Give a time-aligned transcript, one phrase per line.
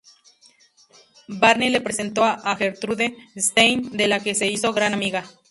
[1.27, 5.29] Barney le presentó a Gertrude Stein, de la que se hizo gran amiga.